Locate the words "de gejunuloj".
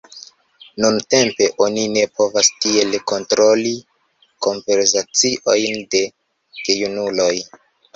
5.97-7.35